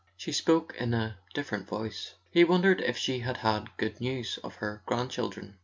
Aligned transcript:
She 0.17 0.31
spoke 0.31 0.73
in 0.79 0.95
a 0.95 1.19
different 1.35 1.67
voice; 1.67 2.15
he 2.31 2.43
wondered 2.43 2.81
if 2.81 2.97
she 2.97 3.19
had 3.19 3.37
had 3.45 3.69
good 3.77 4.01
news 4.01 4.39
of 4.43 4.55
her 4.55 4.81
grandchildren. 4.87 5.59